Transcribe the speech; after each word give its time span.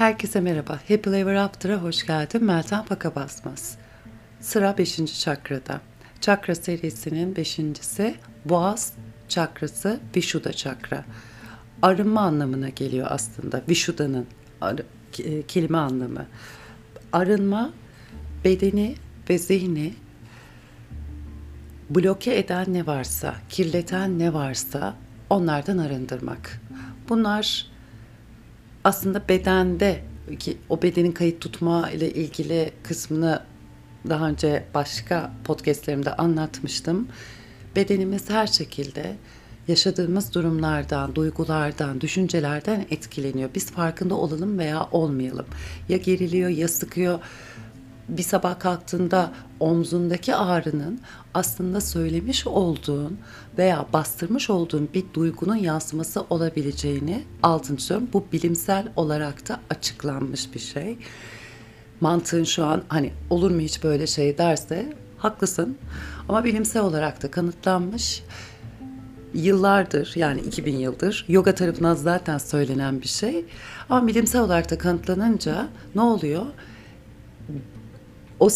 Herkese 0.00 0.40
merhaba. 0.40 0.72
Happy 0.88 1.20
Ever 1.20 1.34
After'a 1.34 1.76
hoş 1.76 2.06
geldin. 2.06 2.44
Meltem 2.44 2.84
Paka 2.84 3.14
Basmaz. 3.14 3.78
Sıra 4.40 4.78
5. 4.78 5.20
çakrada. 5.20 5.80
Çakra 6.20 6.54
serisinin 6.54 7.34
5.si 7.34 8.14
Boğaz 8.44 8.92
çakrası 9.28 10.00
Vishuddha 10.16 10.52
çakra. 10.52 11.04
Arınma 11.82 12.20
anlamına 12.20 12.68
geliyor 12.68 13.06
aslında. 13.10 13.62
Vishuddha'nın 13.68 14.26
e, 15.18 15.42
kelime 15.42 15.78
anlamı. 15.78 16.26
Arınma 17.12 17.72
bedeni 18.44 18.94
ve 19.30 19.38
zihni 19.38 19.94
bloke 21.90 22.38
eden 22.38 22.72
ne 22.72 22.86
varsa, 22.86 23.34
kirleten 23.48 24.18
ne 24.18 24.34
varsa 24.34 24.96
onlardan 25.30 25.78
arındırmak. 25.78 26.60
Bunlar 27.08 27.70
aslında 28.84 29.28
bedende 29.28 30.00
ki 30.38 30.56
o 30.68 30.82
bedenin 30.82 31.12
kayıt 31.12 31.40
tutma 31.40 31.90
ile 31.90 32.10
ilgili 32.12 32.72
kısmını 32.82 33.42
daha 34.08 34.28
önce 34.28 34.64
başka 34.74 35.32
podcastlerimde 35.44 36.16
anlatmıştım. 36.16 37.08
Bedenimiz 37.76 38.30
her 38.30 38.46
şekilde 38.46 39.16
yaşadığımız 39.68 40.34
durumlardan, 40.34 41.14
duygulardan, 41.14 42.00
düşüncelerden 42.00 42.86
etkileniyor. 42.90 43.50
Biz 43.54 43.70
farkında 43.70 44.14
olalım 44.14 44.58
veya 44.58 44.88
olmayalım. 44.92 45.46
Ya 45.88 45.96
geriliyor 45.96 46.50
ya 46.50 46.68
sıkıyor 46.68 47.18
bir 48.16 48.22
sabah 48.22 48.58
kalktığında 48.58 49.32
omzundaki 49.60 50.34
ağrının 50.34 51.00
aslında 51.34 51.80
söylemiş 51.80 52.46
olduğun 52.46 53.18
veya 53.58 53.86
bastırmış 53.92 54.50
olduğun 54.50 54.88
bir 54.94 55.04
duygunun 55.14 55.56
yansıması 55.56 56.24
olabileceğini 56.30 57.24
altın 57.42 57.76
çiziyorum. 57.76 58.08
Bu 58.12 58.24
bilimsel 58.32 58.88
olarak 58.96 59.48
da 59.48 59.60
açıklanmış 59.70 60.54
bir 60.54 60.60
şey. 60.60 60.98
Mantığın 62.00 62.44
şu 62.44 62.64
an 62.64 62.82
hani 62.88 63.12
olur 63.30 63.50
mu 63.50 63.60
hiç 63.60 63.84
böyle 63.84 64.06
şey 64.06 64.38
derse 64.38 64.92
haklısın. 65.18 65.78
Ama 66.28 66.44
bilimsel 66.44 66.82
olarak 66.82 67.22
da 67.22 67.30
kanıtlanmış 67.30 68.22
yıllardır 69.34 70.12
yani 70.16 70.40
2000 70.40 70.76
yıldır 70.76 71.24
yoga 71.28 71.54
tarafından 71.54 71.94
zaten 71.94 72.38
söylenen 72.38 73.00
bir 73.00 73.08
şey. 73.08 73.44
Ama 73.90 74.06
bilimsel 74.06 74.42
olarak 74.42 74.70
da 74.70 74.78
kanıtlanınca 74.78 75.68
ne 75.94 76.00
oluyor? 76.00 76.46
O 78.40 78.48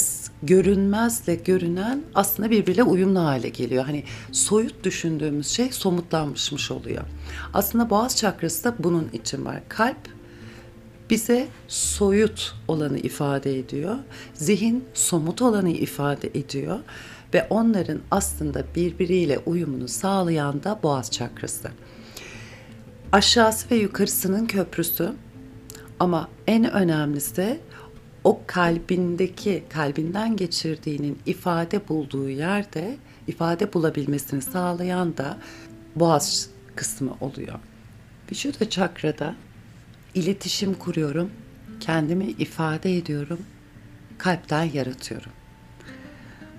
görünmezle 0.42 1.34
görünen 1.34 2.02
aslında 2.14 2.50
birbiriyle 2.50 2.82
uyumlu 2.82 3.20
hale 3.20 3.48
geliyor. 3.48 3.84
Hani 3.84 4.04
soyut 4.32 4.84
düşündüğümüz 4.84 5.46
şey 5.46 5.72
somutlanmışmış 5.72 6.70
oluyor. 6.70 7.02
Aslında 7.54 7.90
boğaz 7.90 8.16
çakrası 8.16 8.64
da 8.64 8.74
bunun 8.78 9.08
için 9.12 9.44
var. 9.44 9.60
Kalp 9.68 9.96
bize 11.10 11.48
soyut 11.68 12.54
olanı 12.68 12.98
ifade 12.98 13.58
ediyor. 13.58 13.96
Zihin 14.34 14.84
somut 14.94 15.42
olanı 15.42 15.70
ifade 15.70 16.28
ediyor 16.34 16.78
ve 17.34 17.46
onların 17.50 18.00
aslında 18.10 18.64
birbiriyle 18.76 19.38
uyumunu 19.38 19.88
sağlayan 19.88 20.64
da 20.64 20.78
boğaz 20.82 21.10
çakrası. 21.10 21.70
Aşağısı 23.12 23.70
ve 23.70 23.74
yukarısının 23.74 24.46
köprüsü 24.46 25.12
ama 26.00 26.28
en 26.46 26.70
önemlisi 26.72 27.60
o 28.24 28.40
kalbindeki, 28.46 29.64
kalbinden 29.68 30.36
geçirdiğinin 30.36 31.18
ifade 31.26 31.88
bulduğu 31.88 32.30
yerde 32.30 32.96
ifade 33.26 33.72
bulabilmesini 33.72 34.42
sağlayan 34.42 35.16
da 35.16 35.38
boğaz 35.96 36.48
kısmı 36.76 37.16
oluyor. 37.20 37.58
Vücuda 38.32 38.70
çakrada 38.70 39.34
iletişim 40.14 40.74
kuruyorum, 40.74 41.30
kendimi 41.80 42.24
ifade 42.24 42.96
ediyorum, 42.96 43.38
kalpten 44.18 44.64
yaratıyorum. 44.64 45.32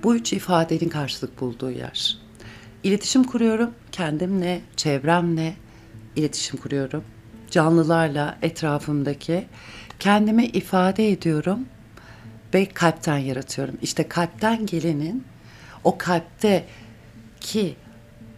Bu 0.03 0.15
üç 0.15 0.33
ifadenin 0.33 0.89
karşılık 0.89 1.41
bulduğu 1.41 1.71
yer. 1.71 2.17
İletişim 2.83 3.23
kuruyorum, 3.23 3.71
kendimle, 3.91 4.61
çevremle 4.75 5.55
iletişim 6.15 6.59
kuruyorum. 6.59 7.03
Canlılarla, 7.51 8.37
etrafımdaki 8.41 9.47
kendimi 9.99 10.45
ifade 10.45 11.11
ediyorum 11.11 11.59
ve 12.53 12.65
kalpten 12.65 13.17
yaratıyorum. 13.17 13.77
İşte 13.81 14.07
kalpten 14.07 14.65
gelenin 14.65 15.23
o 15.83 15.97
kalpte 15.97 16.65
ki 17.41 17.75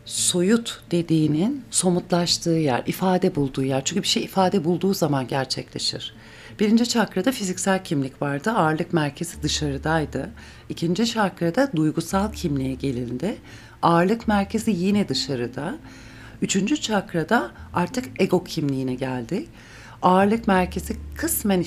soyut 0.06 0.84
dediğinin 0.92 1.64
somutlaştığı 1.72 2.50
yer, 2.50 2.84
ifade 2.86 3.36
bulduğu 3.36 3.64
yer. 3.64 3.86
Çünkü 3.86 4.02
bir 4.02 4.08
şey 4.08 4.24
ifade 4.24 4.64
bulduğu 4.64 4.94
zaman 4.94 5.28
gerçekleşir. 5.28 6.14
Birinci 6.60 6.90
çakrada 6.90 7.32
fiziksel 7.32 7.84
kimlik 7.84 8.22
vardı. 8.22 8.52
Ağırlık 8.52 8.94
merkezi 8.94 9.44
dışarıdaydı. 9.44 10.30
İkinci 10.70 11.06
çakrada 11.06 11.72
duygusal 11.76 12.34
kimliğe 12.34 12.74
gelindi. 12.74 13.38
Ağırlık 13.82 14.28
merkezi 14.28 14.72
yine 14.72 15.10
dışarıda. 15.10 15.76
Üçüncü 16.42 16.82
çakrada 16.82 17.52
artık 17.74 18.22
ego 18.22 18.44
kimliğine 18.44 18.96
geldi 18.96 19.46
ağırlık 20.02 20.48
merkezi 20.48 20.96
kısmen 21.16 21.60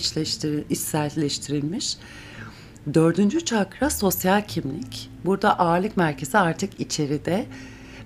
içselleştirilmiş. 0.71 1.97
Dördüncü 2.95 3.45
çakra 3.45 3.91
sosyal 3.91 4.43
kimlik. 4.49 5.11
Burada 5.25 5.59
ağırlık 5.59 5.97
merkezi 5.97 6.39
artık 6.39 6.81
içeride 6.81 7.47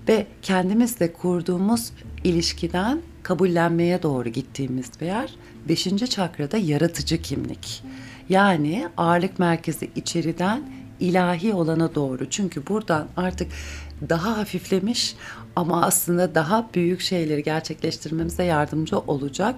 ve 0.07 0.27
kendimizle 0.41 1.13
kurduğumuz 1.13 1.91
ilişkiden 2.23 3.01
kabullenmeye 3.23 4.03
doğru 4.03 4.29
gittiğimiz 4.29 4.91
bir 5.01 5.05
yer. 5.05 5.35
Beşinci 5.69 6.09
çakrada 6.09 6.57
yaratıcı 6.57 7.21
kimlik. 7.21 7.83
Yani 8.29 8.87
ağırlık 8.97 9.39
merkezi 9.39 9.89
içeriden 9.95 10.63
ilahi 10.99 11.53
olana 11.53 11.95
doğru. 11.95 12.29
Çünkü 12.29 12.67
buradan 12.67 13.07
artık 13.17 13.51
daha 14.09 14.37
hafiflemiş 14.37 15.15
ama 15.55 15.85
aslında 15.85 16.35
daha 16.35 16.69
büyük 16.73 17.01
şeyleri 17.01 17.43
gerçekleştirmemize 17.43 18.43
yardımcı 18.43 18.99
olacak 18.99 19.55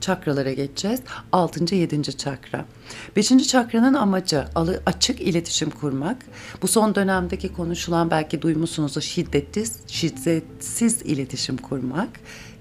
çakralara 0.00 0.52
geçeceğiz. 0.52 1.00
6. 1.32 1.74
7. 1.74 2.16
çakra. 2.16 2.64
5. 3.16 3.48
çakranın 3.48 3.94
amacı 3.94 4.44
açık 4.86 5.20
iletişim 5.20 5.70
kurmak. 5.70 6.16
Bu 6.62 6.68
son 6.68 6.94
dönemdeki 6.94 7.52
konuşulan 7.52 8.10
belki 8.10 8.42
duymuşsunuzdur 8.42 9.00
şiddetsiz, 9.00 9.76
şiddetsiz 9.86 11.02
iletişim 11.02 11.56
kurmak. 11.56 12.08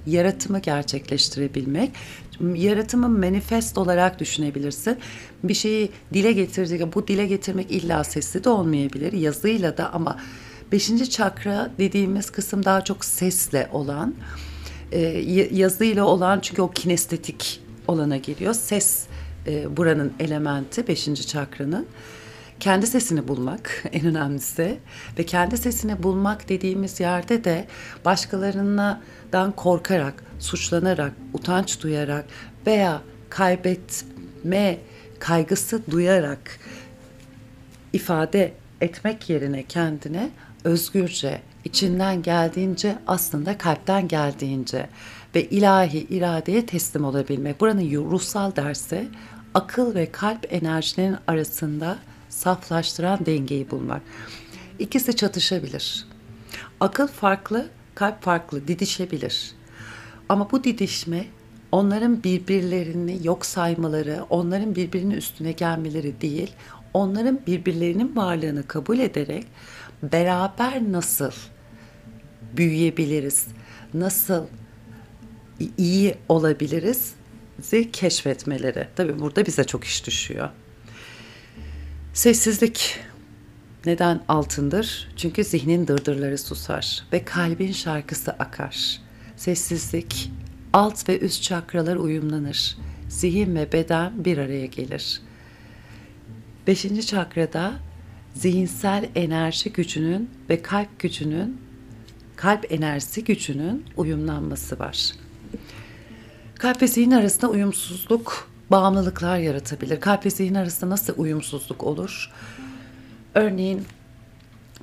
Yaratımı 0.05 0.59
gerçekleştirebilmek. 0.59 1.91
Yaratımı 2.55 3.09
manifest 3.09 3.77
olarak 3.77 4.19
düşünebilirsin. 4.19 4.97
Bir 5.43 5.53
şeyi 5.53 5.91
dile 6.13 6.31
getirdiğinde 6.31 6.93
bu 6.93 7.07
dile 7.07 7.25
getirmek 7.25 7.71
illa 7.71 8.03
sesli 8.03 8.43
de 8.43 8.49
olmayabilir. 8.49 9.13
Yazıyla 9.13 9.77
da 9.77 9.93
ama 9.93 10.17
5. 10.71 11.09
çakra 11.09 11.71
dediğimiz 11.79 12.29
kısım 12.29 12.65
daha 12.65 12.83
çok 12.83 13.05
sesle 13.05 13.69
olan 13.71 14.15
e, 14.91 14.99
yazıyla 15.51 16.05
olan 16.05 16.39
çünkü 16.39 16.61
o 16.61 16.71
kinestetik 16.71 17.61
olana 17.87 18.17
geliyor. 18.17 18.53
Ses 18.53 19.07
e, 19.47 19.77
buranın 19.77 20.13
elementi 20.19 20.87
beşinci 20.87 21.27
çakranın. 21.27 21.87
Kendi 22.59 22.87
sesini 22.87 23.27
bulmak 23.27 23.83
en 23.91 24.05
önemlisi 24.05 24.77
ve 25.19 25.25
kendi 25.25 25.57
sesini 25.57 26.03
bulmak 26.03 26.49
dediğimiz 26.49 26.99
yerde 26.99 27.43
de 27.43 27.67
başkalarından 28.05 29.51
korkarak, 29.55 30.23
suçlanarak, 30.39 31.11
utanç 31.33 31.81
duyarak 31.83 32.25
veya 32.67 33.01
kaybetme 33.29 34.77
kaygısı 35.19 35.91
duyarak 35.91 36.59
ifade 37.93 38.53
etmek 38.81 39.29
yerine 39.29 39.63
kendine 39.63 40.29
özgürce 40.63 41.41
içinden 41.67 42.21
geldiğince 42.21 42.95
aslında 43.07 43.57
kalpten 43.57 44.07
geldiğince 44.07 44.89
ve 45.35 45.45
ilahi 45.45 45.99
iradeye 45.99 46.65
teslim 46.65 47.05
olabilmek. 47.05 47.61
Buranın 47.61 48.11
ruhsal 48.11 48.55
dersi 48.55 49.07
akıl 49.53 49.95
ve 49.95 50.11
kalp 50.11 50.53
enerjilerinin 50.53 51.17
arasında 51.27 51.97
saflaştıran 52.29 53.25
dengeyi 53.25 53.71
bulmak. 53.71 54.01
İkisi 54.79 55.15
çatışabilir. 55.15 56.07
Akıl 56.79 57.07
farklı, 57.07 57.69
kalp 57.95 58.21
farklı, 58.21 58.67
didişebilir. 58.67 59.51
Ama 60.29 60.51
bu 60.51 60.63
didişme 60.63 61.25
onların 61.71 62.23
birbirlerini 62.23 63.27
yok 63.27 63.45
saymaları, 63.45 64.25
onların 64.29 64.75
birbirinin 64.75 65.15
üstüne 65.15 65.51
gelmeleri 65.51 66.21
değil, 66.21 66.51
onların 66.93 67.39
birbirlerinin 67.47 68.15
varlığını 68.15 68.67
kabul 68.67 68.99
ederek 68.99 69.45
beraber 70.03 70.91
nasıl 70.91 71.31
büyüyebiliriz? 72.53 73.47
Nasıl 73.93 74.45
iyi 75.77 76.15
olabiliriz? 76.29 77.13
keşfetmeleri. 77.93 78.87
Tabii 78.95 79.19
burada 79.19 79.45
bize 79.45 79.63
çok 79.63 79.83
iş 79.83 80.07
düşüyor. 80.07 80.49
Sessizlik 82.13 82.99
neden 83.85 84.21
altındır? 84.27 85.07
Çünkü 85.15 85.43
zihnin 85.43 85.87
dırdırları 85.87 86.37
susar 86.37 87.03
ve 87.13 87.25
kalbin 87.25 87.71
şarkısı 87.71 88.31
akar. 88.31 89.01
Sessizlik 89.37 90.31
alt 90.73 91.09
ve 91.09 91.19
üst 91.19 91.43
çakralar 91.43 91.95
uyumlanır. 91.95 92.77
zihin 93.09 93.55
ve 93.55 93.71
beden 93.71 94.25
bir 94.25 94.37
araya 94.37 94.65
gelir. 94.65 95.21
Beşinci 96.67 97.05
çakrada 97.05 97.73
zihinsel 98.33 99.09
enerji 99.15 99.73
gücünün 99.73 100.29
ve 100.49 100.61
kalp 100.61 100.99
gücünün, 100.99 101.61
kalp 102.37 102.71
enerjisi 102.71 103.23
gücünün 103.23 103.85
uyumlanması 103.97 104.79
var. 104.79 105.11
Kalp 106.55 106.81
ve 106.81 106.87
zihin 106.87 107.11
arasında 107.11 107.51
uyumsuzluk 107.51 108.49
bağımlılıklar 108.71 109.37
yaratabilir. 109.37 109.99
Kalp 109.99 110.25
ve 110.25 110.29
zihin 110.29 110.55
arasında 110.55 110.89
nasıl 110.89 111.13
uyumsuzluk 111.17 111.83
olur? 111.83 112.31
Örneğin 113.35 113.85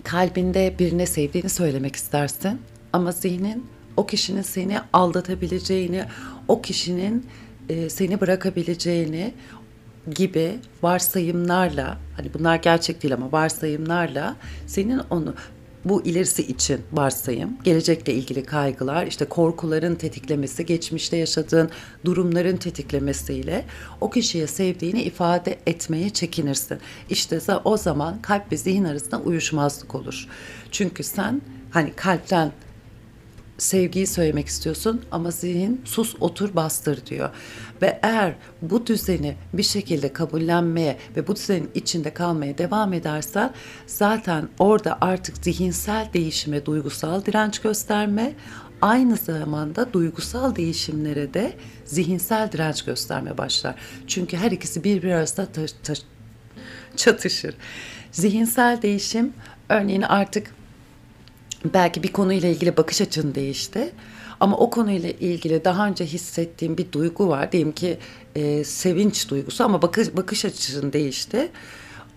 kalbinde 0.04 0.74
birine 0.78 1.06
sevdiğini 1.06 1.48
söylemek 1.48 1.96
istersin 1.96 2.60
ama 2.92 3.12
zihnin 3.12 3.66
o 3.96 4.06
kişinin 4.06 4.42
seni 4.42 4.78
aldatabileceğini, 4.92 6.04
o 6.48 6.62
kişinin 6.62 7.26
e, 7.68 7.90
seni 7.90 8.20
bırakabileceğini 8.20 9.34
gibi 10.14 10.58
varsayımlarla, 10.82 11.98
hani 12.16 12.34
bunlar 12.34 12.56
gerçek 12.56 13.02
değil 13.02 13.14
ama 13.14 13.32
varsayımlarla 13.32 14.36
senin 14.66 15.00
onu 15.10 15.34
bu 15.84 16.02
ilerisi 16.02 16.42
için 16.42 16.80
varsayım, 16.92 17.56
gelecekle 17.64 18.14
ilgili 18.14 18.44
kaygılar, 18.44 19.06
işte 19.06 19.24
korkuların 19.24 19.94
tetiklemesi, 19.94 20.66
geçmişte 20.66 21.16
yaşadığın 21.16 21.70
durumların 22.04 22.56
tetiklemesiyle 22.56 23.64
o 24.00 24.10
kişiye 24.10 24.46
sevdiğini 24.46 25.02
ifade 25.02 25.58
etmeye 25.66 26.10
çekinirsin. 26.10 26.78
İşte 27.10 27.40
o 27.64 27.76
zaman 27.76 28.22
kalp 28.22 28.52
ve 28.52 28.56
zihin 28.56 28.84
arasında 28.84 29.20
uyuşmazlık 29.20 29.94
olur. 29.94 30.28
Çünkü 30.70 31.02
sen 31.02 31.42
hani 31.70 31.92
kalpten 31.92 32.52
sevgiyi 33.64 34.06
söylemek 34.06 34.46
istiyorsun 34.46 35.02
ama 35.10 35.30
zihin 35.30 35.80
sus 35.84 36.14
otur 36.20 36.54
bastır 36.54 37.06
diyor. 37.06 37.30
Ve 37.82 38.00
eğer 38.02 38.34
bu 38.62 38.86
düzeni 38.86 39.36
bir 39.52 39.62
şekilde 39.62 40.12
kabullenmeye 40.12 40.96
ve 41.16 41.26
bu 41.26 41.36
düzenin 41.36 41.70
içinde 41.74 42.14
kalmaya 42.14 42.58
devam 42.58 42.92
edersen 42.92 43.52
zaten 43.86 44.48
orada 44.58 44.98
artık 45.00 45.36
zihinsel 45.44 46.08
değişime 46.14 46.66
duygusal 46.66 47.24
direnç 47.24 47.58
gösterme 47.58 48.32
aynı 48.82 49.16
zamanda 49.16 49.92
duygusal 49.92 50.56
değişimlere 50.56 51.34
de 51.34 51.52
zihinsel 51.84 52.52
direnç 52.52 52.84
gösterme 52.84 53.38
başlar. 53.38 53.74
Çünkü 54.06 54.36
her 54.36 54.50
ikisi 54.50 54.84
birbiri 54.84 55.14
arasında 55.14 55.46
ta- 55.46 55.66
ta- 55.82 56.02
çatışır. 56.96 57.54
Zihinsel 58.12 58.82
değişim 58.82 59.32
örneğin 59.68 60.02
artık 60.02 60.54
belki 61.64 62.02
bir 62.02 62.12
konuyla 62.12 62.48
ilgili 62.48 62.76
bakış 62.76 63.00
açın 63.00 63.34
değişti. 63.34 63.92
Ama 64.40 64.56
o 64.56 64.70
konuyla 64.70 65.10
ilgili 65.10 65.64
daha 65.64 65.86
önce 65.86 66.06
hissettiğim 66.06 66.78
bir 66.78 66.92
duygu 66.92 67.28
var. 67.28 67.52
Diyelim 67.52 67.72
ki 67.72 67.98
e, 68.34 68.64
sevinç 68.64 69.30
duygusu 69.30 69.64
ama 69.64 69.82
bakış, 69.82 70.16
bakış 70.16 70.44
açın 70.44 70.92
değişti. 70.92 71.50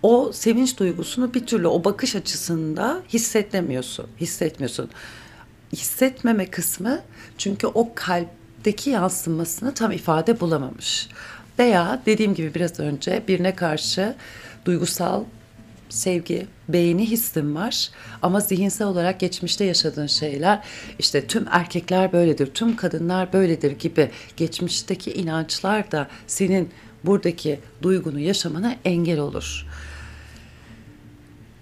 O 0.04 0.32
sevinç 0.34 0.80
duygusunu 0.80 1.34
bir 1.34 1.46
türlü 1.46 1.68
o 1.68 1.84
bakış 1.84 2.16
açısında 2.16 3.02
hissetmiyorsun. 3.10 4.08
Hissetmiyorsun. 4.22 4.90
Hissetmeme 5.74 6.46
kısmı 6.46 7.00
çünkü 7.38 7.68
o 7.68 7.92
kalpteki 7.96 8.90
yansımasını 8.90 9.74
tam 9.74 9.92
ifade 9.92 10.40
bulamamış. 10.40 11.10
Veya 11.60 12.02
dediğim 12.06 12.34
gibi 12.34 12.54
biraz 12.54 12.80
önce 12.80 13.24
birine 13.28 13.56
karşı 13.56 14.16
duygusal 14.66 15.24
sevgi, 15.90 16.48
beğeni 16.70 17.10
hissim 17.10 17.56
var. 17.56 17.90
Ama 18.22 18.40
zihinsel 18.40 18.88
olarak 18.88 19.20
geçmişte 19.20 19.66
yaşadığın 19.66 20.08
şeyler 20.08 20.64
işte 21.00 21.28
tüm 21.28 21.46
erkekler 21.52 22.14
böyledir, 22.14 22.48
tüm 22.48 22.76
kadınlar 22.76 23.34
böyledir 23.34 23.72
gibi 23.72 24.12
geçmişteki 24.38 25.14
inançlar 25.14 25.92
da 25.92 26.08
senin 26.28 26.70
buradaki 27.04 27.60
duygunu 27.82 28.20
yaşamana 28.20 28.76
engel 28.86 29.20
olur. 29.20 29.66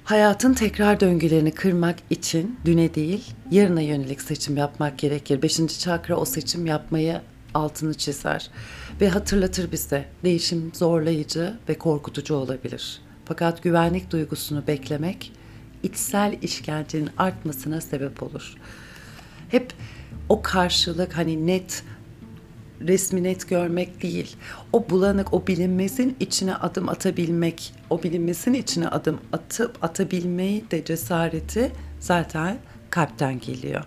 Hayatın 0.04 0.54
tekrar 0.54 1.00
döngülerini 1.00 1.52
kırmak 1.52 1.96
için 2.10 2.60
düne 2.66 2.96
değil, 2.96 3.24
yarına 3.52 3.82
yönelik 3.82 4.22
seçim 4.22 4.58
yapmak 4.58 5.00
gerekir. 5.00 5.42
Beşinci 5.42 5.80
çakra 5.80 6.16
o 6.16 6.26
seçim 6.26 6.66
yapmayı 6.66 7.22
altını 7.54 7.94
çizer 7.94 8.50
ve 9.02 9.10
hatırlatır 9.10 9.72
bize 9.72 10.06
değişim 10.24 10.72
zorlayıcı 10.74 11.54
ve 11.70 11.78
korkutucu 11.78 12.36
olabilir. 12.36 13.02
Fakat 13.26 13.64
güvenlik 13.64 14.12
duygusunu 14.12 14.68
beklemek 14.68 15.32
içsel 15.84 16.38
işkencenin 16.42 17.10
artmasına 17.18 17.82
sebep 17.82 18.24
olur. 18.24 18.54
Hep 19.50 19.74
o 20.30 20.42
karşılık 20.42 21.18
hani 21.18 21.48
net 21.48 21.84
resmi 22.82 23.24
net 23.24 23.50
görmek 23.50 24.02
değil. 24.02 24.36
O 24.74 24.90
bulanık, 24.90 25.34
o 25.34 25.48
bilinmezin 25.48 26.16
içine 26.20 26.56
adım 26.56 26.90
atabilmek, 26.90 27.74
o 27.90 28.04
bilinmezin 28.04 28.54
içine 28.54 28.88
adım 28.88 29.20
atıp 29.34 29.84
atabilmeyi 29.84 30.72
de 30.72 30.86
cesareti 30.86 31.72
zaten 32.00 32.58
kalpten 32.90 33.40
geliyor. 33.40 33.84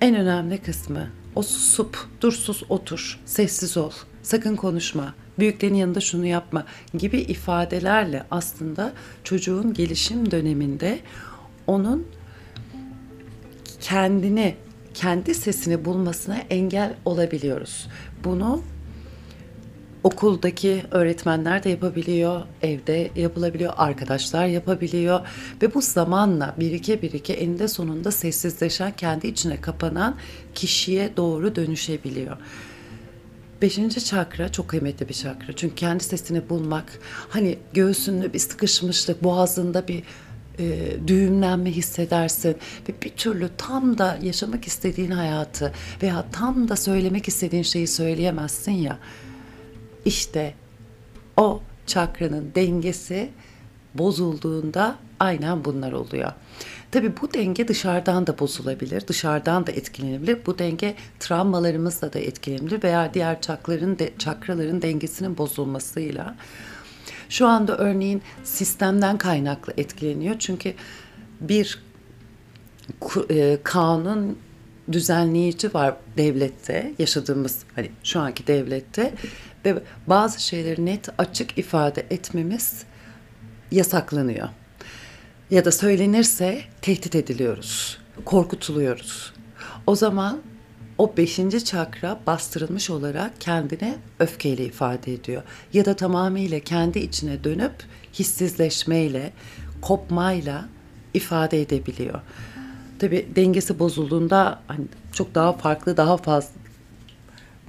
En 0.00 0.14
önemli 0.14 0.58
kısmı 0.58 1.10
o 1.34 1.42
susup, 1.42 2.06
dur 2.20 2.32
sus 2.32 2.62
otur, 2.68 3.20
sessiz 3.24 3.76
ol, 3.76 3.92
sakın 4.22 4.56
konuşma, 4.56 5.14
büyüklerin 5.38 5.74
yanında 5.74 6.00
şunu 6.00 6.26
yapma 6.26 6.64
gibi 6.98 7.18
ifadelerle 7.18 8.24
aslında 8.30 8.92
çocuğun 9.24 9.74
gelişim 9.74 10.30
döneminde 10.30 10.98
onun 11.66 12.06
kendini, 13.80 14.54
kendi 14.94 15.34
sesini 15.34 15.84
bulmasına 15.84 16.36
engel 16.50 16.94
olabiliyoruz. 17.04 17.88
Bunu 18.24 18.62
okuldaki 20.04 20.82
öğretmenler 20.90 21.64
de 21.64 21.70
yapabiliyor, 21.70 22.42
evde 22.62 23.10
yapılabiliyor, 23.16 23.72
arkadaşlar 23.76 24.46
yapabiliyor 24.46 25.20
ve 25.62 25.74
bu 25.74 25.82
zamanla 25.82 26.54
birike 26.60 27.02
birike 27.02 27.32
eninde 27.32 27.68
sonunda 27.68 28.10
sessizleşen, 28.10 28.92
kendi 28.92 29.26
içine 29.26 29.60
kapanan 29.60 30.16
kişiye 30.54 31.16
doğru 31.16 31.56
dönüşebiliyor. 31.56 32.36
Beşinci 33.62 34.04
çakra 34.04 34.52
çok 34.52 34.68
kıymetli 34.68 35.08
bir 35.08 35.14
çakra. 35.14 35.52
Çünkü 35.56 35.74
kendi 35.74 36.04
sesini 36.04 36.48
bulmak, 36.48 36.98
hani 37.28 37.58
göğsünde 37.74 38.32
bir 38.32 38.38
sıkışmışlık, 38.38 39.24
boğazında 39.24 39.88
bir 39.88 40.02
e, 40.58 40.96
düğümlenme 41.06 41.70
hissedersin 41.70 42.56
ve 42.88 42.94
bir 43.02 43.10
türlü 43.10 43.48
tam 43.58 43.98
da 43.98 44.18
yaşamak 44.22 44.66
istediğin 44.66 45.10
hayatı 45.10 45.72
veya 46.02 46.24
tam 46.32 46.68
da 46.68 46.76
söylemek 46.76 47.28
istediğin 47.28 47.62
şeyi 47.62 47.86
söyleyemezsin 47.86 48.72
ya. 48.72 48.98
İşte 50.04 50.54
o 51.36 51.60
çakranın 51.86 52.52
dengesi 52.54 53.30
bozulduğunda 53.94 54.98
aynen 55.22 55.64
bunlar 55.64 55.92
oluyor. 55.92 56.32
Tabii 56.90 57.12
bu 57.22 57.34
denge 57.34 57.68
dışarıdan 57.68 58.26
da 58.26 58.38
bozulabilir, 58.38 59.06
dışarıdan 59.06 59.66
da 59.66 59.72
etkilenebilir. 59.72 60.46
Bu 60.46 60.58
denge 60.58 60.94
travmalarımızla 61.20 62.12
da 62.12 62.18
etkilenebilir 62.18 62.82
veya 62.82 63.14
diğer 63.14 63.40
çakraların 63.40 63.98
de, 63.98 64.12
çakraların 64.18 64.82
dengesinin 64.82 65.38
bozulmasıyla. 65.38 66.34
Şu 67.28 67.46
anda 67.46 67.78
örneğin 67.78 68.22
sistemden 68.44 69.18
kaynaklı 69.18 69.72
etkileniyor. 69.76 70.38
Çünkü 70.38 70.74
bir 71.40 71.82
e, 73.30 73.58
kanun 73.62 74.38
düzenleyici 74.92 75.74
var 75.74 75.96
devlette, 76.16 76.94
yaşadığımız 76.98 77.58
hani 77.74 77.90
şu 78.04 78.20
anki 78.20 78.46
devlette 78.46 79.14
ve 79.64 79.82
bazı 80.06 80.42
şeyleri 80.42 80.86
net 80.86 81.08
açık 81.18 81.58
ifade 81.58 82.06
etmemiz 82.10 82.84
yasaklanıyor 83.70 84.48
ya 85.50 85.64
da 85.64 85.72
söylenirse 85.72 86.62
tehdit 86.82 87.14
ediliyoruz, 87.14 87.98
korkutuluyoruz. 88.24 89.32
O 89.86 89.96
zaman 89.96 90.40
o 90.98 91.16
beşinci 91.16 91.64
çakra 91.64 92.20
bastırılmış 92.26 92.90
olarak 92.90 93.40
kendine 93.40 93.96
öfkeyle 94.18 94.64
ifade 94.64 95.14
ediyor. 95.14 95.42
Ya 95.72 95.84
da 95.84 95.96
tamamıyla 95.96 96.60
kendi 96.60 96.98
içine 96.98 97.44
dönüp 97.44 97.72
hissizleşmeyle, 98.14 99.32
kopmayla 99.82 100.68
ifade 101.14 101.62
edebiliyor. 101.62 102.20
Tabi 102.98 103.26
dengesi 103.36 103.78
bozulduğunda 103.78 104.60
hani 104.68 104.84
çok 105.12 105.34
daha 105.34 105.52
farklı, 105.52 105.96
daha 105.96 106.16
fazla 106.16 106.50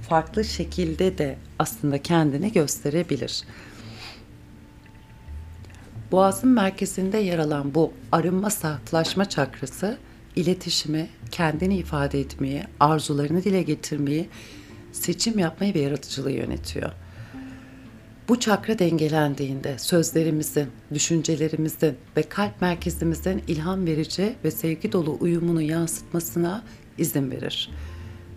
farklı 0.08 0.44
şekilde 0.44 1.18
de 1.18 1.36
aslında 1.58 2.02
kendini 2.02 2.52
gösterebilir. 2.52 3.42
Boğazın 6.14 6.50
merkezinde 6.50 7.18
yer 7.18 7.38
alan 7.38 7.74
bu 7.74 7.92
arınma 8.12 8.50
saflaşma 8.50 9.28
çakrası 9.28 9.98
iletişimi, 10.36 11.08
kendini 11.30 11.76
ifade 11.76 12.20
etmeyi, 12.20 12.62
arzularını 12.80 13.44
dile 13.44 13.62
getirmeyi, 13.62 14.28
seçim 14.92 15.38
yapmayı 15.38 15.74
ve 15.74 15.78
yaratıcılığı 15.78 16.32
yönetiyor. 16.32 16.92
Bu 18.28 18.40
çakra 18.40 18.78
dengelendiğinde 18.78 19.78
sözlerimizin, 19.78 20.68
düşüncelerimizin 20.94 21.96
ve 22.16 22.22
kalp 22.22 22.60
merkezimizin 22.60 23.42
ilham 23.48 23.86
verici 23.86 24.34
ve 24.44 24.50
sevgi 24.50 24.92
dolu 24.92 25.16
uyumunu 25.20 25.62
yansıtmasına 25.62 26.64
izin 26.98 27.30
verir. 27.30 27.70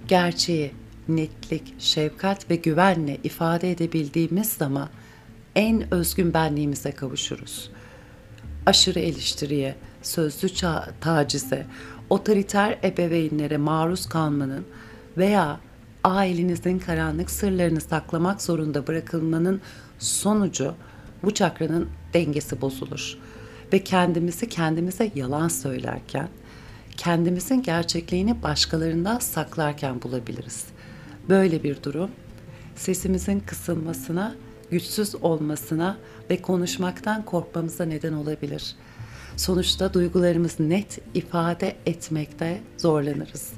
Gerçeği, 0.07 0.71
netlik, 1.07 1.73
şefkat 1.79 2.49
ve 2.51 2.55
güvenle 2.55 3.17
ifade 3.23 3.71
edebildiğimiz 3.71 4.49
zaman 4.49 4.89
en 5.57 5.93
özgün 5.93 6.33
benliğimize 6.33 6.91
kavuşuruz. 6.91 7.69
Aşırı 8.65 8.99
eleştiriye, 8.99 9.75
sözlü 10.01 10.49
tacize, 11.01 11.65
otoriter 12.09 12.79
ebeveynlere 12.83 13.57
maruz 13.57 14.09
kalmanın 14.09 14.65
veya 15.17 15.59
ailenizin 16.03 16.79
karanlık 16.79 17.31
sırlarını 17.31 17.81
saklamak 17.81 18.41
zorunda 18.41 18.87
bırakılmanın 18.87 19.61
sonucu 19.99 20.73
bu 21.23 21.33
çakranın 21.33 21.89
dengesi 22.13 22.61
bozulur 22.61 23.17
ve 23.73 23.83
kendimizi 23.83 24.49
kendimize 24.49 25.11
yalan 25.15 25.47
söylerken, 25.47 26.29
kendimizin 26.97 27.61
gerçekliğini 27.61 28.43
başkalarından 28.43 29.19
saklarken 29.19 30.01
bulabiliriz. 30.01 30.65
Böyle 31.29 31.63
bir 31.63 31.83
durum 31.83 32.11
sesimizin 32.75 33.39
kısılmasına, 33.39 34.35
güçsüz 34.71 35.15
olmasına 35.15 35.97
ve 36.29 36.41
konuşmaktan 36.41 37.25
korkmamıza 37.25 37.85
neden 37.85 38.13
olabilir. 38.13 38.75
Sonuçta 39.37 39.93
duygularımız 39.93 40.59
net 40.59 40.99
ifade 41.13 41.75
etmekte 41.85 42.61
zorlanırız. 42.77 43.51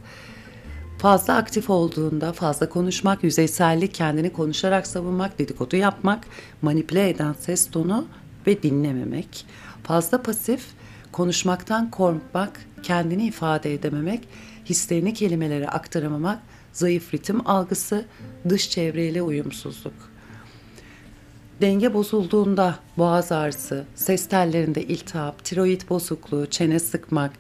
Fazla 0.98 1.36
aktif 1.36 1.70
olduğunda 1.70 2.34
fazla 2.34 2.70
konuşmak, 2.70 3.24
yüzeysellik, 3.24 3.94
kendini 3.94 4.34
konuşarak 4.34 4.88
savunmak, 4.88 5.40
dedikodu 5.40 5.76
yapmak, 5.76 6.28
manipüle 6.62 7.10
eden 7.10 7.34
ses 7.34 7.72
tonu 7.72 8.08
ve 8.48 8.64
dinlememek. 8.64 9.46
Fazla 9.84 10.22
pasif, 10.22 10.66
konuşmaktan 11.12 11.92
korkmak, 11.92 12.60
kendini 12.84 13.26
ifade 13.26 13.74
edememek, 13.74 14.28
hislerini 14.66 15.14
kelimelere 15.14 15.68
aktaramamak, 15.68 16.40
zayıf 16.74 17.14
ritim 17.14 17.50
algısı, 17.50 18.06
dış 18.50 18.70
çevreyle 18.70 19.22
uyumsuzluk. 19.22 19.94
Denge 21.62 21.94
bozulduğunda 21.94 22.76
boğaz 22.98 23.32
ağrısı, 23.32 23.86
ses 23.96 24.28
tellerinde 24.28 24.84
iltihap, 24.84 25.46
tiroid 25.46 25.82
bozukluğu, 25.90 26.46
çene 26.46 26.80
sıkmak, 26.80 27.32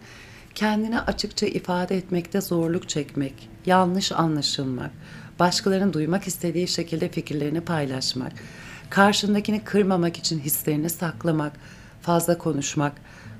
kendini 0.56 1.02
açıkça 1.02 1.46
ifade 1.46 1.98
etmekte 1.98 2.42
zorluk 2.42 2.90
çekmek, 2.90 3.50
yanlış 3.66 4.12
anlaşılmak, 4.12 4.92
başkalarının 5.40 5.94
duymak 5.94 6.28
istediği 6.28 6.68
şekilde 6.68 7.10
fikirlerini 7.10 7.62
paylaşmak, 7.62 8.32
karşındakini 8.90 9.64
kırmamak 9.64 10.18
için 10.18 10.40
hislerini 10.40 10.90
saklamak, 10.90 11.54
fazla 12.02 12.38
konuşmak, 12.38 12.94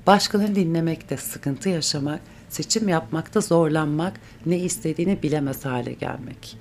başkalarını 0.06 0.54
dinlemekte 0.54 1.16
sıkıntı 1.16 1.68
yaşamak, 1.68 2.20
seçim 2.48 2.88
yapmakta 2.88 3.40
zorlanmak, 3.40 4.20
ne 4.46 4.58
istediğini 4.58 5.22
bilemez 5.22 5.64
hale 5.64 5.92
gelmek. 5.92 6.56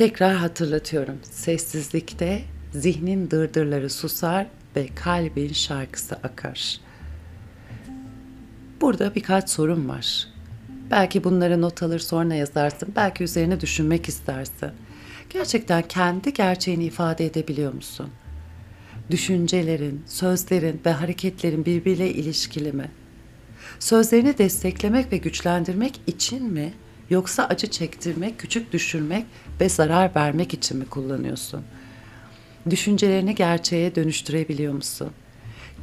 Tekrar 0.00 0.36
hatırlatıyorum. 0.36 1.18
Sessizlikte 1.22 2.42
zihnin 2.72 3.30
dırdırları 3.30 3.90
susar 3.90 4.46
ve 4.76 4.88
kalbin 4.94 5.52
şarkısı 5.52 6.14
akar. 6.14 6.80
Burada 8.80 9.14
birkaç 9.14 9.50
sorun 9.50 9.88
var. 9.88 10.28
Belki 10.90 11.24
bunları 11.24 11.60
not 11.60 11.82
alır 11.82 11.98
sonra 11.98 12.34
yazarsın. 12.34 12.92
Belki 12.96 13.24
üzerine 13.24 13.60
düşünmek 13.60 14.08
istersin. 14.08 14.70
Gerçekten 15.30 15.82
kendi 15.82 16.32
gerçeğini 16.32 16.84
ifade 16.84 17.26
edebiliyor 17.26 17.74
musun? 17.74 18.08
Düşüncelerin, 19.10 20.02
sözlerin 20.06 20.80
ve 20.86 20.92
hareketlerin 20.92 21.64
birbiriyle 21.64 22.10
ilişkili 22.10 22.72
mi? 22.72 22.90
Sözlerini 23.78 24.38
desteklemek 24.38 25.12
ve 25.12 25.16
güçlendirmek 25.16 26.00
için 26.06 26.44
mi 26.52 26.72
yoksa 27.10 27.44
acı 27.44 27.66
çektirmek, 27.66 28.38
küçük 28.38 28.72
düşürmek 28.72 29.26
ve 29.60 29.68
zarar 29.68 30.14
vermek 30.16 30.54
için 30.54 30.78
mi 30.78 30.84
kullanıyorsun? 30.84 31.62
Düşüncelerini 32.70 33.34
gerçeğe 33.34 33.94
dönüştürebiliyor 33.94 34.72
musun? 34.72 35.10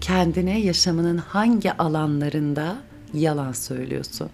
Kendine 0.01 0.59
yaşamının 0.59 1.17
hangi 1.17 1.73
alanlarında 1.73 2.77
yalan 3.13 3.51
söylüyorsun? 3.51 4.29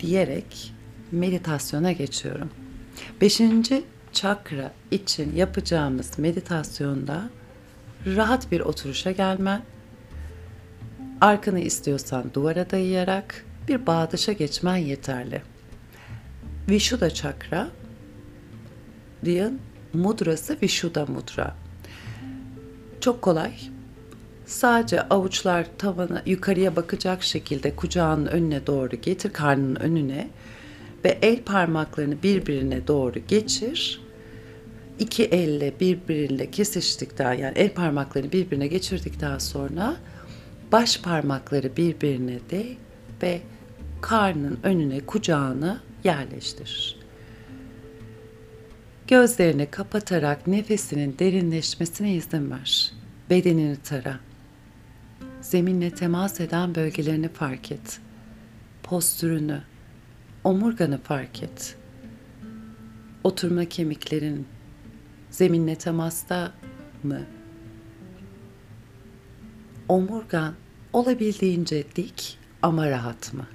diyerek 0.00 0.72
meditasyona 1.12 1.92
geçiyorum. 1.92 2.50
Beşinci 3.20 3.84
çakra 4.12 4.72
için 4.90 5.36
yapacağımız 5.36 6.18
meditasyonda 6.18 7.30
rahat 8.06 8.52
bir 8.52 8.60
oturuşa 8.60 9.10
gelmen, 9.10 9.62
arkanı 11.20 11.60
istiyorsan 11.60 12.24
duvara 12.34 12.70
dayayarak 12.70 13.44
bir 13.68 13.86
bağdaşa 13.86 14.32
geçmen 14.32 14.76
yeterli. 14.76 15.42
Vishuddha 16.68 17.10
çakra 17.10 17.70
diyen 19.24 19.58
mudrası 19.92 20.56
Vishuddha 20.62 21.06
mudra. 21.06 21.56
Çok 23.00 23.22
kolay. 23.22 23.52
Sadece 24.46 25.02
avuçlar 25.02 25.66
tavana 25.78 26.22
yukarıya 26.26 26.76
bakacak 26.76 27.22
şekilde 27.22 27.76
kucağının 27.76 28.26
önüne 28.26 28.66
doğru 28.66 28.96
getir, 28.96 29.32
karnının 29.32 29.76
önüne 29.76 30.30
ve 31.04 31.18
el 31.22 31.42
parmaklarını 31.42 32.22
birbirine 32.22 32.86
doğru 32.86 33.18
geçir. 33.28 34.00
İki 34.98 35.24
elle 35.24 35.74
birbiriyle 35.80 36.50
kesiştikten 36.50 37.32
yani 37.32 37.58
el 37.58 37.74
parmaklarını 37.74 38.32
birbirine 38.32 38.66
geçirdikten 38.66 39.38
sonra 39.38 39.96
baş 40.72 41.00
parmakları 41.00 41.76
birbirine 41.76 42.38
de 42.50 42.66
ve 43.22 43.40
karnın 44.00 44.60
önüne 44.62 45.00
kucağını 45.00 45.80
yerleştir. 46.04 47.00
Gözlerini 49.06 49.66
kapatarak 49.66 50.46
nefesinin 50.46 51.16
derinleşmesine 51.18 52.14
izin 52.14 52.50
ver. 52.50 52.92
Bedenini 53.30 53.76
tara. 53.76 54.20
Zeminle 55.40 55.90
temas 55.90 56.40
eden 56.40 56.74
bölgelerini 56.74 57.28
fark 57.28 57.72
et. 57.72 58.00
Postürünü, 58.82 59.62
omurganı 60.44 60.98
fark 60.98 61.42
et. 61.42 61.76
Oturma 63.24 63.64
kemiklerin 63.64 64.46
zeminle 65.30 65.74
temasta 65.74 66.52
mı? 67.02 67.20
Omurgan 69.88 70.54
olabildiğince 70.92 71.84
dik 71.96 72.39
ama 72.62 72.90
rahat 72.90 73.34
mı? 73.34 73.46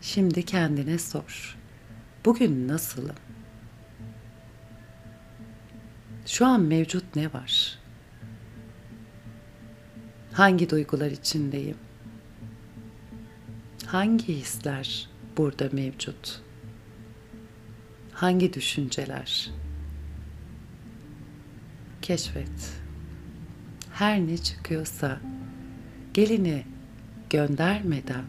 Şimdi 0.00 0.44
kendine 0.44 0.98
sor. 0.98 1.56
Bugün 2.24 2.68
nasılım? 2.68 3.16
Şu 6.26 6.46
an 6.46 6.60
mevcut 6.60 7.16
ne 7.16 7.32
var? 7.32 7.78
Hangi 10.32 10.70
duygular 10.70 11.10
içindeyim? 11.10 11.76
Hangi 13.86 14.34
hisler 14.36 15.08
burada 15.36 15.68
mevcut? 15.72 16.42
Hangi 18.12 18.52
düşünceler? 18.52 19.50
Keşfet. 22.02 22.72
Her 23.92 24.20
ne 24.20 24.38
çıkıyorsa 24.38 25.20
gelini 26.14 26.71
göndermeden 27.32 28.24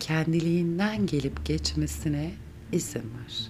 kendiliğinden 0.00 1.06
gelip 1.06 1.46
geçmesine 1.46 2.30
izin 2.72 3.00
ver. 3.00 3.48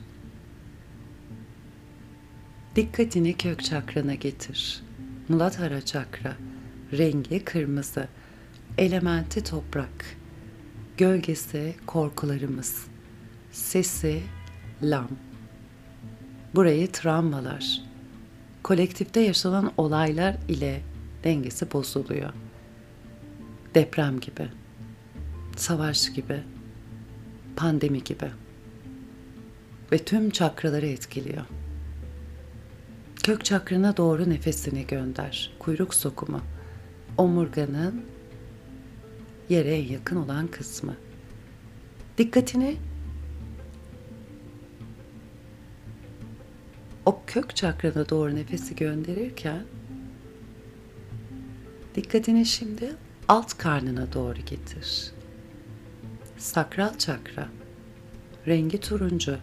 Dikkatini 2.77 3.37
kök 3.37 3.65
çakrana 3.65 4.15
getir. 4.15 4.83
Muladhara 5.29 5.81
çakra, 5.81 6.37
rengi 6.93 7.45
kırmızı, 7.45 8.09
elementi 8.79 9.45
toprak, 9.45 10.17
gölgesi 10.97 11.75
korkularımız, 11.87 12.87
sesi 13.53 14.23
lam. 14.83 15.09
Burayı 16.55 16.93
travmalar, 16.93 17.83
kolektifte 18.63 19.21
yaşanan 19.21 19.73
olaylar 19.77 20.37
ile 20.49 20.81
dengesi 21.25 21.73
bozuluyor. 21.73 22.44
Deprem 23.75 24.21
gibi, 24.21 24.49
savaş 25.57 26.13
gibi, 26.13 26.43
pandemi 27.57 28.05
gibi 28.05 28.31
ve 29.93 29.99
tüm 29.99 30.31
çakraları 30.31 30.87
etkiliyor. 30.87 31.45
Kök 33.23 33.45
çakrına 33.45 33.97
doğru 33.97 34.31
nefesini 34.31 34.87
gönder. 34.87 35.53
Kuyruk 35.59 35.95
sokumu. 35.95 36.41
Omurganın 37.19 38.05
yere 39.49 39.75
yakın 39.75 40.17
olan 40.17 40.47
kısmı. 40.47 40.97
Dikkatini 42.19 42.77
o 47.07 47.23
kök 47.27 47.57
çakrana 47.57 48.09
doğru 48.09 48.37
nefesi 48.37 48.77
gönderirken 48.77 49.65
dikkatini 51.95 52.47
şimdi 52.47 52.97
alt 53.29 53.59
karnına 53.59 54.13
doğru 54.13 54.39
getir. 54.47 55.11
sakral 56.39 56.99
çakra. 56.99 57.49
Rengi 58.47 58.81
turuncu. 58.81 59.37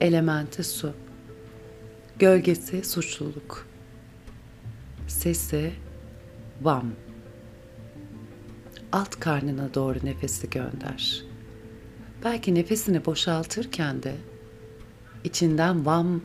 Elementi 0.00 0.64
su. 0.64 0.94
Gölgesi 2.18 2.84
suçluluk. 2.84 3.68
Sesi 5.08 5.72
vam. 6.62 6.92
Alt 8.92 9.20
karnına 9.20 9.74
doğru 9.74 9.98
nefesi 10.02 10.50
gönder. 10.50 11.24
Belki 12.24 12.54
nefesini 12.54 13.04
boşaltırken 13.04 14.02
de 14.02 14.14
içinden 15.24 15.86
vam 15.86 16.20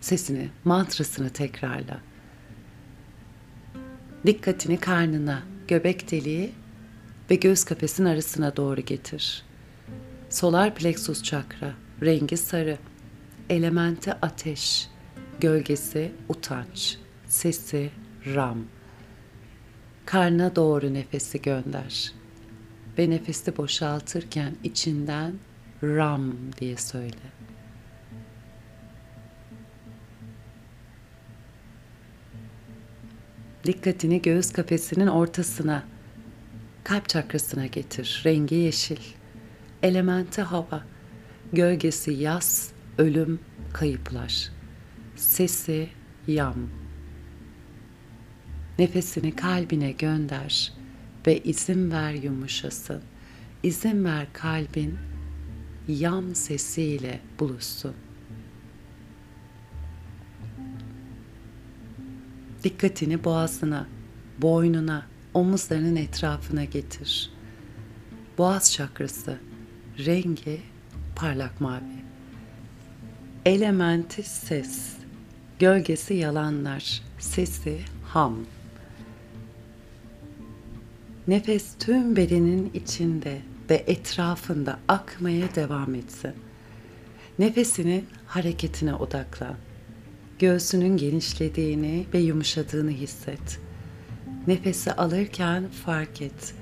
sesini, 0.00 0.50
mantrasını 0.64 1.30
tekrarla. 1.30 2.00
Dikkatini 4.26 4.80
karnına, 4.80 5.42
göbek 5.68 6.10
deliği 6.10 6.52
ve 7.30 7.34
göz 7.34 7.64
kafesinin 7.64 8.08
arasına 8.08 8.56
doğru 8.56 8.80
getir. 8.80 9.42
Solar 10.30 10.74
plexus 10.74 11.22
çakra, 11.22 11.74
rengi 12.02 12.36
sarı, 12.36 12.78
elementi 13.48 14.12
ateş, 14.12 14.88
gölgesi 15.40 16.12
utanç, 16.28 16.96
sesi 17.26 17.90
ram. 18.34 18.58
Karna 20.06 20.56
doğru 20.56 20.94
nefesi 20.94 21.42
gönder 21.42 22.12
ve 22.98 23.10
nefesi 23.10 23.56
boşaltırken 23.56 24.56
içinden 24.64 25.34
ram 25.82 26.32
diye 26.60 26.76
söyle. 26.76 27.16
Dikkatini 33.64 34.22
göğüs 34.22 34.52
kafesinin 34.52 35.06
ortasına, 35.06 35.84
kalp 36.84 37.08
çakrasına 37.08 37.66
getir. 37.66 38.22
Rengi 38.26 38.54
yeşil. 38.54 39.00
Elementi 39.82 40.42
hava. 40.42 40.84
Gölgesi 41.52 42.12
yaz, 42.12 42.72
ölüm, 42.98 43.40
kayıplar. 43.72 44.50
Sesi 45.16 45.88
yam. 46.26 46.70
Nefesini 48.78 49.36
kalbine 49.36 49.92
gönder 49.92 50.72
ve 51.26 51.38
izin 51.38 51.90
ver 51.90 52.12
yumuşasın. 52.12 53.02
İzin 53.62 54.04
ver 54.04 54.26
kalbin 54.32 54.98
yam 55.88 56.34
sesiyle 56.34 57.20
buluşsun. 57.40 57.94
Dikkatini 62.64 63.24
boğazına, 63.24 63.86
boynuna, 64.38 65.06
omuzlarının 65.34 65.96
etrafına 65.96 66.64
getir. 66.64 67.30
Boğaz 68.38 68.72
çakrası, 68.72 69.38
rengi 69.98 70.60
parlak 71.16 71.60
mavi. 71.60 72.04
Elementi 73.44 74.22
ses, 74.22 74.92
gölgesi 75.58 76.14
yalanlar, 76.14 77.02
sesi 77.18 77.80
ham. 78.04 78.38
Nefes 81.28 81.74
tüm 81.78 82.16
bedenin 82.16 82.70
içinde 82.74 83.40
ve 83.70 83.84
etrafında 83.86 84.78
akmaya 84.88 85.54
devam 85.54 85.94
etsin. 85.94 86.32
Nefesinin 87.38 88.06
hareketine 88.26 88.94
odaklan. 88.94 89.56
Göğsünün 90.40 90.96
genişlediğini 90.96 92.06
ve 92.14 92.18
yumuşadığını 92.18 92.90
hisset. 92.90 93.58
Nefesi 94.46 94.92
alırken 94.92 95.68
fark 95.68 96.22
et. 96.22 96.54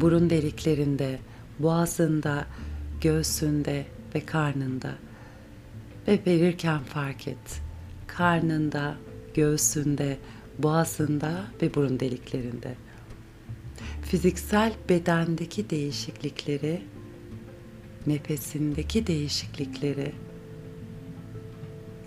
Burun 0.00 0.30
deliklerinde, 0.30 1.18
boğazında, 1.58 2.46
göğsünde 3.00 3.86
ve 4.14 4.26
karnında. 4.26 4.94
Ve 6.08 6.20
verirken 6.26 6.78
fark 6.78 7.28
et. 7.28 7.60
Karnında, 8.06 8.96
göğsünde, 9.34 10.18
boğazında 10.58 11.44
ve 11.62 11.74
burun 11.74 12.00
deliklerinde. 12.00 12.74
Fiziksel 14.02 14.72
bedendeki 14.88 15.70
değişiklikleri, 15.70 16.82
nefesindeki 18.06 19.06
değişiklikleri, 19.06 20.12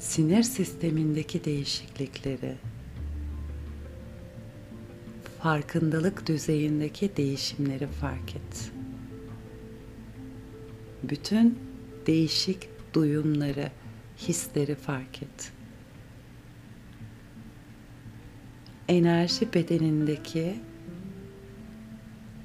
sinir 0.01 0.43
sistemindeki 0.43 1.45
değişiklikleri, 1.45 2.55
farkındalık 5.39 6.27
düzeyindeki 6.27 7.17
değişimleri 7.17 7.87
fark 7.87 8.35
et. 8.35 8.71
Bütün 11.03 11.59
değişik 12.07 12.69
duyumları, 12.93 13.71
hisleri 14.17 14.75
fark 14.75 15.23
et. 15.23 15.51
Enerji 18.87 19.53
bedenindeki 19.53 20.55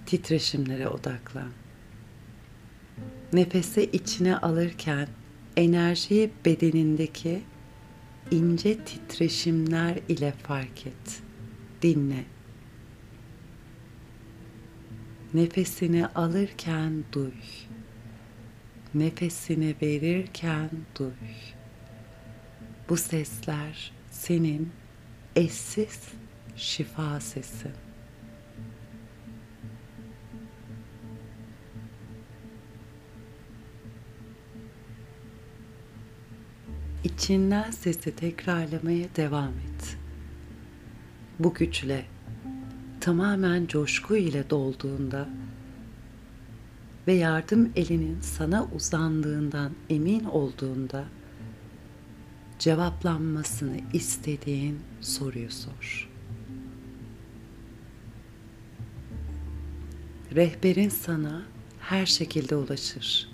titreşimlere 0.07 0.89
odaklan. 0.89 1.51
Nefesi 3.33 3.83
içine 3.83 4.39
alırken 4.39 5.09
enerjiyi 5.57 6.31
bedenindeki 6.45 7.43
ince 8.31 8.79
titreşimler 8.85 9.99
ile 10.09 10.33
fark 10.33 10.87
et. 10.87 11.23
Dinle. 11.83 12.25
Nefesini 15.35 16.07
alırken 16.07 17.05
duy. 17.13 17.33
Nefesini 18.95 19.75
verirken 19.83 20.71
duy. 20.99 21.13
Bu 22.89 22.97
sesler 22.97 23.93
senin 24.11 24.73
eşsiz 25.37 26.01
şifa 26.57 27.21
sesi. 27.21 27.86
İçinden 37.07 37.71
sesi 37.71 38.17
tekrarlamaya 38.17 39.07
devam 39.17 39.49
et. 39.49 39.97
Bu 41.39 41.55
güçle 41.55 42.05
tamamen 43.01 43.67
coşku 43.67 44.17
ile 44.17 44.51
dolduğunda 44.51 45.29
ve 47.07 47.13
yardım 47.13 47.73
elinin 47.77 48.21
sana 48.21 48.69
uzandığından 48.75 49.73
emin 49.91 50.25
olduğunda 50.25 51.05
cevaplanmasını 52.59 53.77
istediğin 53.93 54.81
soruyu 55.01 55.51
sor. 55.51 56.11
Rehberin 60.35 60.89
sana 60.89 61.43
her 61.81 62.07
şekilde 62.07 62.57
ulaşır. 62.57 63.29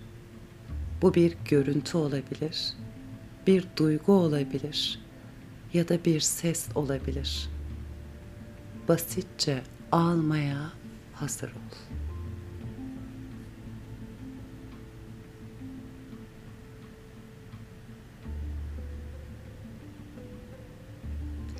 Bu 1.02 1.14
bir 1.14 1.36
görüntü 1.50 1.96
olabilir, 1.96 2.74
bir 3.46 3.64
duygu 3.76 4.12
olabilir 4.12 4.98
ya 5.72 5.88
da 5.88 6.04
bir 6.04 6.20
ses 6.20 6.66
olabilir. 6.74 7.48
Basitçe 8.88 9.62
almaya 9.92 10.72
hazır 11.12 11.48
ol. 11.48 11.72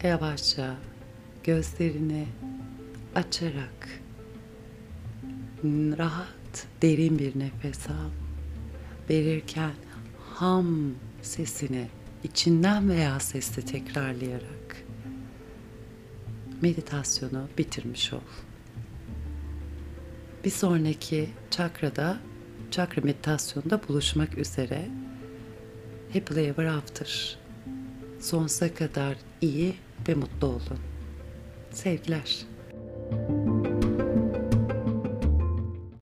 Yavaşça 0.03 0.77
gözlerini 1.45 2.27
açarak 3.15 4.03
rahat 5.99 6.67
derin 6.83 7.19
bir 7.19 7.39
nefes 7.39 7.87
al. 7.91 8.11
Verirken 9.11 9.75
ham 10.35 10.95
sesini 11.23 11.89
içinden 12.25 12.89
veya 12.89 13.21
sesle 13.21 13.63
tekrarlayarak 13.63 14.85
meditasyonu 16.63 17.49
bitirmiş 17.59 18.13
ol. 18.13 18.21
Bir 20.45 20.51
sonraki 20.51 21.29
çakrada, 21.51 22.19
çakra 22.71 23.03
meditasyonunda 23.03 23.81
buluşmak 23.89 24.39
üzere. 24.39 24.89
Happily 26.13 26.47
Ever 26.47 26.65
After. 26.65 27.39
Sonsuza 28.21 28.75
kadar 28.75 29.17
iyi 29.41 29.75
ve 30.09 30.15
mutlu 30.15 30.47
olun. 30.47 30.79
Sevgiler. 31.71 32.47